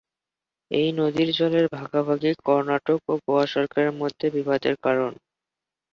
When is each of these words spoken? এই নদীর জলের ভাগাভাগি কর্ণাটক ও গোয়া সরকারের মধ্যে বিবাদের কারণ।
এই 0.71 0.89
নদীর 0.99 1.29
জলের 1.37 1.65
ভাগাভাগি 1.75 2.31
কর্ণাটক 2.45 2.99
ও 3.07 3.23
গোয়া 3.25 3.45
সরকারের 3.53 3.93
মধ্যে 4.01 4.25
বিবাদের 4.35 4.75
কারণ। 4.85 5.11